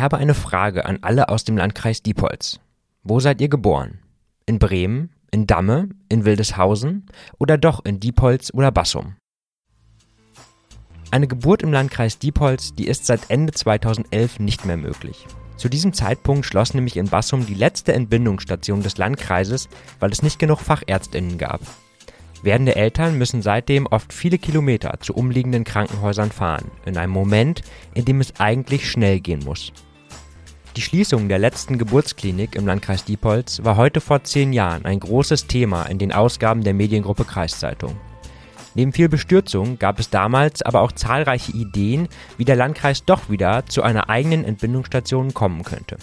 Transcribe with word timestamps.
Ich 0.00 0.02
habe 0.02 0.16
eine 0.16 0.32
Frage 0.32 0.86
an 0.86 1.00
alle 1.02 1.28
aus 1.28 1.44
dem 1.44 1.58
Landkreis 1.58 2.02
Diepholz. 2.02 2.58
Wo 3.02 3.20
seid 3.20 3.38
ihr 3.42 3.50
geboren? 3.50 3.98
In 4.46 4.58
Bremen, 4.58 5.10
in 5.30 5.46
Damme, 5.46 5.90
in 6.08 6.24
Wildeshausen 6.24 7.04
oder 7.38 7.58
doch 7.58 7.84
in 7.84 8.00
Diepholz 8.00 8.50
oder 8.54 8.72
Bassum? 8.72 9.16
Eine 11.10 11.26
Geburt 11.26 11.62
im 11.62 11.70
Landkreis 11.70 12.18
Diepholz, 12.18 12.74
die 12.74 12.86
ist 12.86 13.04
seit 13.04 13.28
Ende 13.28 13.52
2011 13.52 14.38
nicht 14.40 14.64
mehr 14.64 14.78
möglich. 14.78 15.26
Zu 15.58 15.68
diesem 15.68 15.92
Zeitpunkt 15.92 16.46
schloss 16.46 16.72
nämlich 16.72 16.96
in 16.96 17.08
Bassum 17.08 17.44
die 17.44 17.52
letzte 17.52 17.92
Entbindungsstation 17.92 18.82
des 18.82 18.96
Landkreises, 18.96 19.68
weil 19.98 20.12
es 20.12 20.22
nicht 20.22 20.38
genug 20.38 20.60
Fachärztinnen 20.60 21.36
gab. 21.36 21.60
Werdende 22.42 22.74
Eltern 22.74 23.18
müssen 23.18 23.42
seitdem 23.42 23.86
oft 23.86 24.14
viele 24.14 24.38
Kilometer 24.38 24.98
zu 25.00 25.12
umliegenden 25.12 25.64
Krankenhäusern 25.64 26.32
fahren, 26.32 26.70
in 26.86 26.96
einem 26.96 27.12
Moment, 27.12 27.60
in 27.92 28.06
dem 28.06 28.22
es 28.22 28.40
eigentlich 28.40 28.90
schnell 28.90 29.20
gehen 29.20 29.44
muss. 29.44 29.74
Die 30.76 30.82
Schließung 30.82 31.28
der 31.28 31.40
letzten 31.40 31.78
Geburtsklinik 31.78 32.54
im 32.54 32.64
Landkreis 32.64 33.04
Diepholz 33.04 33.64
war 33.64 33.76
heute 33.76 34.00
vor 34.00 34.22
zehn 34.22 34.52
Jahren 34.52 34.84
ein 34.84 35.00
großes 35.00 35.48
Thema 35.48 35.82
in 35.86 35.98
den 35.98 36.12
Ausgaben 36.12 36.62
der 36.62 36.74
Mediengruppe 36.74 37.24
Kreiszeitung. 37.24 37.96
Neben 38.76 38.92
viel 38.92 39.08
Bestürzung 39.08 39.80
gab 39.80 39.98
es 39.98 40.10
damals 40.10 40.62
aber 40.62 40.82
auch 40.82 40.92
zahlreiche 40.92 41.50
Ideen, 41.52 42.08
wie 42.36 42.44
der 42.44 42.54
Landkreis 42.54 43.04
doch 43.04 43.28
wieder 43.28 43.66
zu 43.66 43.82
einer 43.82 44.08
eigenen 44.08 44.44
Entbindungsstation 44.44 45.34
kommen 45.34 45.64
könnte. 45.64 45.96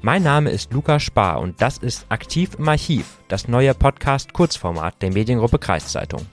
Mein 0.00 0.22
Name 0.22 0.50
ist 0.50 0.72
Lukas 0.72 1.02
Spar 1.02 1.40
und 1.40 1.60
das 1.60 1.78
ist 1.78 2.06
Aktiv 2.08 2.50
im 2.58 2.68
Archiv, 2.68 3.18
das 3.26 3.48
neue 3.48 3.74
Podcast-Kurzformat 3.74 5.02
der 5.02 5.12
Mediengruppe 5.12 5.58
Kreiszeitung. 5.58 6.24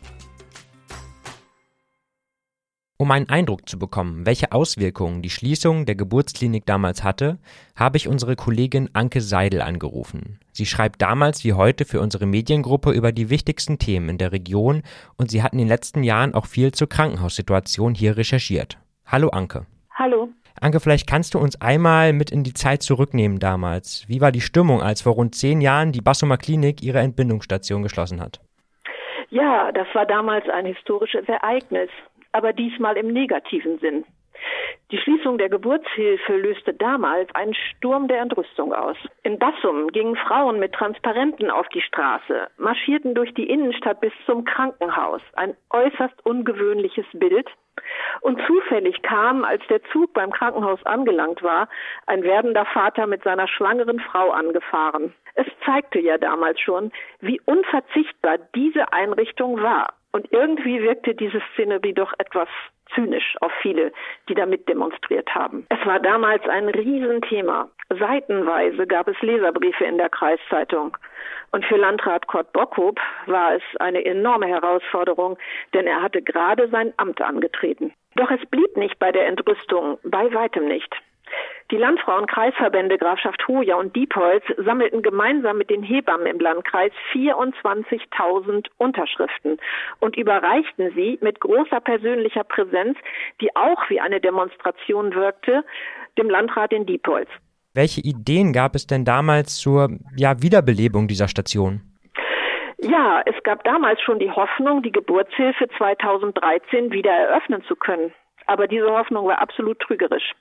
Um 3.01 3.11
einen 3.11 3.29
Eindruck 3.29 3.69
zu 3.69 3.79
bekommen, 3.79 4.25
welche 4.25 4.51
Auswirkungen 4.51 5.21
die 5.21 5.29
Schließung 5.29 5.85
der 5.85 5.95
Geburtsklinik 5.95 6.65
damals 6.65 7.01
hatte, 7.01 7.37
habe 7.73 7.95
ich 7.95 8.09
unsere 8.09 8.35
Kollegin 8.35 8.89
Anke 8.91 9.21
Seidel 9.21 9.61
angerufen. 9.61 10.41
Sie 10.51 10.65
schreibt 10.65 11.01
damals 11.01 11.45
wie 11.45 11.53
heute 11.53 11.85
für 11.85 12.01
unsere 12.01 12.25
Mediengruppe 12.25 12.91
über 12.91 13.13
die 13.13 13.29
wichtigsten 13.29 13.79
Themen 13.79 14.09
in 14.09 14.17
der 14.17 14.33
Region 14.33 14.83
und 15.17 15.31
sie 15.31 15.41
hat 15.41 15.53
in 15.53 15.59
den 15.59 15.69
letzten 15.69 16.03
Jahren 16.03 16.33
auch 16.33 16.45
viel 16.45 16.73
zur 16.73 16.89
Krankenhaussituation 16.89 17.95
hier 17.95 18.17
recherchiert. 18.17 18.77
Hallo 19.05 19.29
Anke. 19.29 19.65
Hallo. 19.95 20.27
Anke, 20.59 20.81
vielleicht 20.81 21.07
kannst 21.07 21.35
du 21.35 21.39
uns 21.39 21.61
einmal 21.61 22.11
mit 22.11 22.31
in 22.31 22.43
die 22.43 22.53
Zeit 22.53 22.83
zurücknehmen 22.83 23.39
damals. 23.39 24.03
Wie 24.09 24.19
war 24.19 24.33
die 24.33 24.41
Stimmung, 24.41 24.81
als 24.81 25.03
vor 25.03 25.13
rund 25.13 25.35
zehn 25.35 25.61
Jahren 25.61 25.93
die 25.93 26.01
Bassumer 26.01 26.35
Klinik 26.35 26.83
ihre 26.83 26.99
Entbindungsstation 26.99 27.81
geschlossen 27.81 28.19
hat? 28.19 28.41
Ja, 29.29 29.71
das 29.71 29.87
war 29.93 30.05
damals 30.05 30.49
ein 30.49 30.65
historisches 30.65 31.29
Ereignis 31.29 31.89
aber 32.31 32.53
diesmal 32.53 32.97
im 32.97 33.11
negativen 33.11 33.79
Sinn. 33.79 34.05
Die 34.91 34.97
Schließung 34.97 35.37
der 35.37 35.49
Geburtshilfe 35.49 36.35
löste 36.37 36.73
damals 36.73 37.29
einen 37.35 37.53
Sturm 37.53 38.07
der 38.07 38.21
Entrüstung 38.21 38.73
aus. 38.73 38.97
In 39.21 39.37
Bassum 39.37 39.89
gingen 39.89 40.15
Frauen 40.15 40.59
mit 40.59 40.73
Transparenten 40.73 41.51
auf 41.51 41.67
die 41.69 41.81
Straße, 41.81 42.47
marschierten 42.57 43.13
durch 43.13 43.33
die 43.35 43.49
Innenstadt 43.49 44.01
bis 44.01 44.13
zum 44.25 44.45
Krankenhaus. 44.45 45.21
Ein 45.33 45.55
äußerst 45.69 46.25
ungewöhnliches 46.25 47.05
Bild. 47.13 47.47
Und 48.21 48.41
zufällig 48.47 49.01
kam, 49.03 49.45
als 49.45 49.61
der 49.69 49.83
Zug 49.91 50.13
beim 50.13 50.31
Krankenhaus 50.31 50.83
angelangt 50.85 51.43
war, 51.43 51.69
ein 52.07 52.23
werdender 52.23 52.65
Vater 52.65 53.05
mit 53.05 53.23
seiner 53.23 53.47
schwangeren 53.47 53.99
Frau 53.99 54.31
angefahren. 54.31 55.13
Es 55.35 55.47
zeigte 55.65 55.99
ja 55.99 56.17
damals 56.17 56.59
schon, 56.59 56.91
wie 57.19 57.39
unverzichtbar 57.45 58.39
diese 58.55 58.91
Einrichtung 58.91 59.61
war. 59.61 59.93
Und 60.11 60.31
irgendwie 60.31 60.81
wirkte 60.81 61.13
diese 61.13 61.41
Szenerie 61.53 61.93
doch 61.93 62.13
etwas 62.17 62.47
zynisch 62.95 63.35
auf 63.41 63.51
viele, 63.61 63.91
die 64.27 64.33
damit 64.33 64.67
demonstriert 64.67 65.33
haben. 65.35 65.65
Es 65.69 65.85
war 65.85 65.99
damals 65.99 66.47
ein 66.47 66.69
Riesenthema. 66.69 67.69
Seitenweise 67.89 68.87
gab 68.87 69.07
es 69.07 69.21
Leserbriefe 69.21 69.85
in 69.85 69.97
der 69.97 70.09
Kreiszeitung. 70.09 70.97
Und 71.51 71.65
für 71.65 71.77
Landrat 71.77 72.27
Kurt 72.27 72.51
Bockhoop 72.53 72.99
war 73.25 73.55
es 73.55 73.63
eine 73.79 74.03
enorme 74.05 74.47
Herausforderung, 74.47 75.37
denn 75.73 75.87
er 75.87 76.01
hatte 76.01 76.21
gerade 76.21 76.67
sein 76.69 76.93
Amt 76.97 77.21
angetreten. 77.21 77.93
Doch 78.15 78.29
es 78.31 78.45
blieb 78.49 78.75
nicht 78.77 78.99
bei 78.99 79.11
der 79.11 79.27
Entrüstung, 79.27 79.97
bei 80.03 80.31
weitem 80.33 80.67
nicht. 80.67 80.95
Die 81.71 81.77
Landfrauenkreisverbände 81.77 82.97
Grafschaft 82.97 83.47
Hoja 83.47 83.75
und 83.75 83.95
Diepholz 83.95 84.43
sammelten 84.57 85.03
gemeinsam 85.03 85.59
mit 85.59 85.69
den 85.69 85.83
Hebammen 85.83 86.25
im 86.25 86.39
Landkreis 86.39 86.91
24.000 87.13 88.65
Unterschriften 88.77 89.57
und 89.99 90.17
überreichten 90.17 90.91
sie 90.95 91.19
mit 91.21 91.39
großer 91.39 91.79
persönlicher 91.79 92.43
Präsenz, 92.43 92.97
die 93.39 93.55
auch 93.55 93.87
wie 93.89 93.99
eine 93.99 94.19
Demonstration 94.19 95.13
wirkte, 95.13 95.63
dem 96.17 96.27
Landrat 96.31 96.73
in 96.73 96.87
Diepholz. 96.87 97.29
Welche 97.75 98.01
Ideen 98.01 98.51
gab 98.51 98.73
es 98.73 98.87
denn 98.87 99.05
damals 99.05 99.57
zur 99.57 99.89
ja, 100.17 100.41
Wiederbelebung 100.41 101.07
dieser 101.07 101.27
Station? 101.27 101.81
Ja, 102.79 103.21
es 103.25 103.35
gab 103.43 103.63
damals 103.63 104.01
schon 104.01 104.17
die 104.17 104.31
Hoffnung, 104.31 104.81
die 104.81 104.91
Geburtshilfe 104.91 105.67
2013 105.77 106.91
wieder 106.91 107.11
eröffnen 107.11 107.63
zu 107.67 107.75
können. 107.75 108.11
Aber 108.47 108.65
diese 108.65 108.89
Hoffnung 108.89 109.27
war 109.27 109.39
absolut 109.39 109.79
trügerisch. 109.79 110.33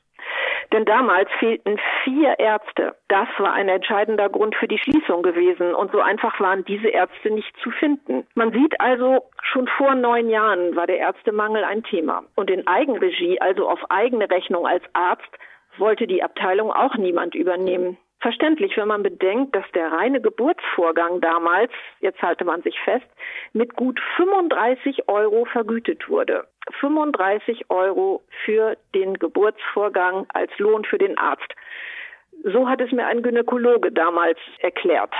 Denn 0.73 0.85
damals 0.85 1.31
fehlten 1.39 1.79
vier 2.05 2.39
Ärzte. 2.39 2.95
Das 3.09 3.29
war 3.39 3.53
ein 3.55 3.69
entscheidender 3.69 4.29
Grund 4.29 4.55
für 4.55 4.69
die 4.69 4.79
Schließung 4.79 5.23
gewesen. 5.23 5.75
Und 5.75 5.93
so 5.93 6.01
einfach 6.01 6.39
waren 6.41 6.65
diese 6.65 6.89
Ärzte 6.89 7.31
nicht 7.31 7.57
zu 7.63 7.71
finden. 7.71 8.27
Man 8.35 8.53
sieht 8.53 8.79
also, 8.81 9.25
schon 9.43 9.67
vor 9.67 9.95
neun 9.95 10.29
Jahren 10.29 10.77
war 10.77 10.87
der 10.87 10.99
Ärztemangel 10.99 11.65
ein 11.65 11.83
Thema. 11.85 12.25
Und 12.35 12.51
in 12.51 12.67
Eigenregie, 12.67 13.41
also 13.41 13.69
auf 13.69 13.81
eigene 13.91 14.31
Rechnung 14.31 14.67
als 14.67 14.85
Arzt, 14.93 15.31
wollte 15.79 16.07
die 16.07 16.23
Abteilung 16.23 16.71
auch 16.71 16.97
niemand 16.97 17.35
übernehmen. 17.35 17.97
Verständlich, 18.21 18.77
wenn 18.77 18.89
man 18.89 19.05
bedenkt, 19.05 19.55
dass 19.55 19.65
der 19.75 19.93
reine 19.93 20.21
Geburtsvorgang 20.21 21.21
damals, 21.21 21.71
jetzt 22.01 22.21
halte 22.21 22.45
man 22.45 22.63
sich 22.63 22.79
fest, 22.81 23.07
mit 23.53 23.77
gut 23.77 24.01
35 24.17 25.09
Euro 25.09 25.45
vergütet 25.45 26.09
wurde. 26.09 26.45
35 26.81 27.71
Euro 27.71 28.23
für 28.45 28.77
den 28.95 29.15
Geburtsvorgang 29.15 30.27
als 30.33 30.51
Lohn 30.59 30.85
für 30.85 30.99
den 30.99 31.17
Arzt. 31.19 31.53
So 32.45 32.69
hat 32.69 32.81
es 32.81 32.93
mir 32.93 33.07
ein 33.07 33.23
Gynäkologe 33.23 33.93
damals 33.93 34.39
erklärt. 34.61 35.13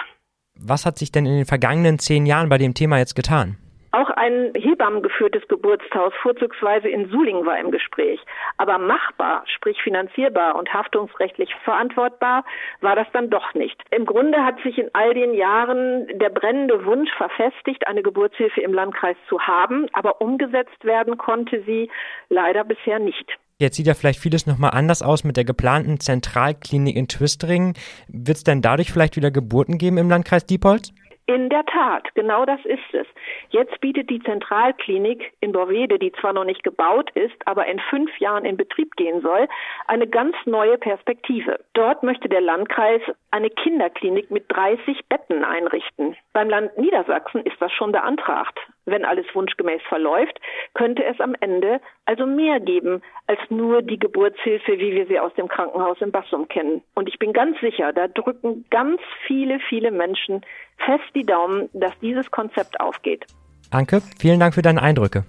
Was 0.55 0.87
hat 0.87 0.99
sich 0.99 1.13
denn 1.13 1.27
in 1.27 1.37
den 1.37 1.47
vergangenen 1.47 1.99
zehn 1.99 2.27
Jahren 2.27 2.49
bei 2.49 2.59
dem 2.59 2.75
Thema 2.75 2.99
jetzt 2.99 3.15
getan? 3.15 3.57
Auch 3.91 4.11
ein 4.11 4.53
hebammengeführtes 4.55 5.49
Geburtshaus, 5.49 6.13
vorzugsweise 6.21 6.89
in 6.89 7.09
Suling, 7.11 7.47
war 7.47 7.59
im 7.59 7.71
Gespräch. 7.71 8.21
Aber 8.59 8.77
machbar, 8.79 9.45
sprich 9.47 9.81
finanzierbar 9.83 10.57
und 10.57 10.73
haftungsrechtlich 10.73 11.55
verantwortbar, 11.65 12.45
war 12.83 12.97
das 12.97 13.07
dann 13.13 13.31
doch 13.31 13.55
nicht. 13.55 13.81
Im 13.91 14.05
Grunde 14.05 14.45
hat 14.45 14.61
sich 14.63 14.77
in 14.77 14.91
all 14.93 15.15
den 15.15 15.33
Jahren 15.33 16.07
der 16.19 16.29
brennende 16.29 16.85
Wunsch 16.85 17.11
verfestigt, 17.17 17.87
eine 17.89 18.03
Geburtshilfe 18.03 18.61
im 18.61 18.75
Landkreis 18.75 19.17
zu 19.29 19.41
haben, 19.41 19.87
aber 19.95 20.21
umgesetzt 20.21 20.85
werden 20.85 21.17
konnte 21.17 21.63
sie 21.63 21.91
leider 22.29 22.65
bisher 22.65 22.99
nicht. 22.99 23.39
Jetzt 23.61 23.77
sieht 23.77 23.89
ja 23.89 23.95
vielleicht 23.95 24.21
vieles 24.21 24.47
nochmal 24.47 24.71
anders 24.73 25.03
aus 25.03 25.25
mit 25.25 25.37
der 25.37 25.45
geplanten 25.45 25.99
Zentralklinik 25.99 26.95
in 26.95 27.09
Twistringen. 27.09 27.75
Wird 28.07 28.37
es 28.37 28.45
denn 28.45 28.63
dadurch 28.63 28.93
vielleicht 28.93 29.17
wieder 29.17 29.33
Geburten 29.33 29.79
geben 29.79 29.99
im 29.99 30.09
Landkreis 30.09 30.47
Diepholz? 30.47 30.93
In 31.29 31.51
der 31.51 31.67
Tat, 31.67 32.09
genau 32.15 32.47
das 32.47 32.59
ist 32.65 32.95
es. 32.95 33.07
Jetzt 33.51 33.79
bietet 33.83 34.09
die 34.09 34.23
Zentralklinik 34.23 35.31
in 35.41 35.53
Borwede, 35.53 35.99
die 35.99 36.11
zwar 36.13 36.33
noch 36.33 36.45
nicht 36.45 36.63
gebaut 36.63 37.11
ist, 37.11 37.37
aber 37.47 37.67
in 37.67 37.79
fünf 37.91 38.17
Jahren 38.19 38.47
in 38.47 38.57
Betrieb 38.57 38.97
gehen 38.97 39.21
soll, 39.21 39.47
eine 39.89 40.07
ganz 40.07 40.35
neue 40.47 40.79
Perspektive. 40.79 41.61
Dort 41.75 42.03
möchte 42.03 42.31
der 42.31 42.41
Landkreis 42.41 43.03
eine 43.31 43.51
Kinderklinik 43.51 44.31
mit 44.31 44.47
30 44.49 45.05
Betten 45.11 45.45
einrichten. 45.45 46.17
Beim 46.33 46.49
Land 46.49 46.79
Niedersachsen 46.79 47.43
ist 47.45 47.61
das 47.61 47.73
schon 47.73 47.93
beantragt. 47.93 48.59
Wenn 48.91 49.05
alles 49.05 49.27
wunschgemäß 49.35 49.83
verläuft, 49.87 50.41
könnte 50.73 51.05
es 51.05 51.21
am 51.21 51.35
Ende 51.41 51.81
also 52.07 52.25
mehr 52.25 52.59
geben 52.59 53.03
als 53.27 53.39
nur 53.51 53.83
die 53.83 53.99
Geburtshilfe, 53.99 54.79
wie 54.79 54.93
wir 54.93 55.07
sie 55.07 55.21
aus 55.21 55.35
dem 55.35 55.47
Krankenhaus 55.49 56.01
in 56.01 56.11
Bassum 56.11 56.49
kennen. 56.49 56.83
Und 56.95 57.07
ich 57.07 57.19
bin 57.19 57.35
ganz 57.35 57.61
sicher, 57.61 57.93
da 57.93 58.09
drücken 58.09 58.65
ganz 58.71 59.01
viele, 59.27 59.59
viele 59.69 59.91
Menschen 59.91 60.41
fest 60.79 61.05
die 61.15 61.25
Daumen, 61.25 61.69
dass 61.75 61.93
dieses 62.01 62.31
Konzept 62.31 62.81
aufgeht. 62.81 63.27
Anke, 63.71 64.01
vielen 64.19 64.41
Dank 64.41 64.55
für 64.55 64.63
deine 64.63 64.81
Eindrücke. 64.81 65.25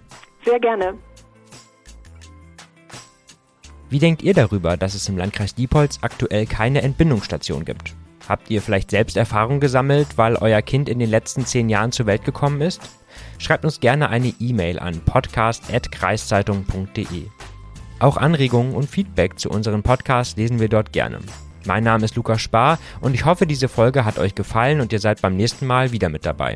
Sehr 0.46 0.60
gerne. 0.60 0.98
Wie 3.90 4.00
denkt 4.00 4.22
ihr 4.22 4.34
darüber, 4.34 4.78
dass 4.78 4.94
es 4.94 5.10
im 5.10 5.18
Landkreis 5.18 5.56
Diepholz 5.56 6.00
aktuell 6.02 6.46
keine 6.46 6.82
Entbindungsstation 6.82 7.66
gibt? 7.66 7.94
Habt 8.30 8.50
ihr 8.52 8.62
vielleicht 8.62 8.92
selbst 8.92 9.18
Erfahrung 9.18 9.60
gesammelt, 9.60 10.18
weil 10.18 10.38
euer 10.38 10.62
Kind 10.62 10.88
in 10.88 11.00
den 11.00 11.10
letzten 11.10 11.46
zehn 11.46 11.68
Jahren 11.68 11.92
zur 11.92 12.06
Welt 12.06 12.24
gekommen 12.24 12.62
ist? 12.62 12.99
Schreibt 13.38 13.66
uns 13.66 13.80
gerne 13.80 14.10
eine 14.10 14.34
E-Mail 14.40 14.80
an 14.80 15.00
podcast.kreiszeitung.de. 15.02 17.28
Auch 18.00 18.18
Anregungen 18.18 18.74
und 18.74 18.90
Feedback 18.90 19.38
zu 19.40 19.50
unseren 19.50 19.84
Podcasts 19.84 20.36
lesen 20.38 20.60
wir 20.60 20.70
dort 20.70 20.94
gerne. 20.94 21.20
Mein 21.66 21.84
Name 21.84 22.06
ist 22.06 22.16
Lukas 22.16 22.42
Spar 22.42 22.80
und 23.02 23.14
ich 23.14 23.26
hoffe, 23.26 23.46
diese 23.46 23.68
Folge 23.68 24.06
hat 24.06 24.18
euch 24.18 24.36
gefallen 24.36 24.80
und 24.80 24.94
ihr 24.94 25.00
seid 25.00 25.22
beim 25.22 25.36
nächsten 25.36 25.68
Mal 25.68 25.92
wieder 25.92 26.08
mit 26.10 26.26
dabei. 26.26 26.56